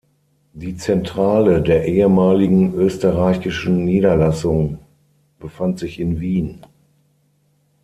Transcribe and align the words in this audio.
Die 0.53 0.77
Zentrale 0.77 1.61
der 1.61 1.85
ehemaligen 1.87 2.73
österreichischen 2.73 3.85
Niederlassung 3.85 4.79
befand 5.37 5.77
sich 5.77 5.99
in 5.99 6.19
Wien. 6.19 6.63